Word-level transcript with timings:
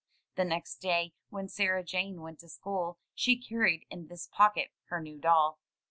The 0.33 0.45
next 0.45 0.77
day, 0.77 1.13
when 1.29 1.47
Sarah 1.47 1.83
Jane 1.83 2.21
went 2.21 2.39
to 2.39 2.49
school, 2.49 2.97
she 3.13 3.37
carried 3.39 3.85
in 3.91 4.07
this 4.07 4.25
pocket 4.25 4.71
her 4.85 4.99
new 4.99 5.19
doll. 5.19 5.59